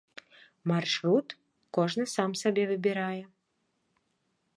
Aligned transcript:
Маршрут 0.69 1.27
кожны 1.77 2.05
сабе 2.15 2.37
сам 2.43 2.63
выбірае. 2.73 3.21